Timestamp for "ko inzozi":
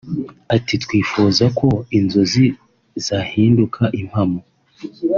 1.59-2.45